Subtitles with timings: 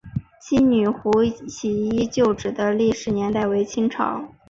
[0.41, 4.31] 七女湖起义旧址的历史年代为清代。